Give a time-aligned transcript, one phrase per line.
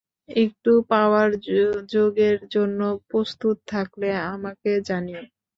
[0.37, 1.29] একটু পাওয়ার
[1.91, 5.23] যোগের জন্য প্রস্তুত থাকলে আমাকে জানিও।